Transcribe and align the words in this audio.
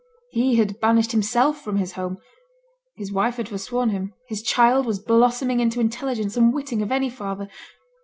He 0.31 0.55
had 0.55 0.79
banished 0.79 1.11
himself 1.11 1.61
from 1.61 1.75
his 1.77 1.91
home; 1.91 2.17
his 2.95 3.11
wife 3.11 3.35
had 3.37 3.47
forsworn 3.49 3.89
him; 3.91 4.15
his 4.27 4.41
child 4.41 4.87
was 4.87 4.97
blossoming 4.97 5.59
into 5.59 5.79
intelligence 5.79 6.35
unwitting 6.35 6.81
of 6.81 6.91
any 6.91 7.11
father. 7.11 7.47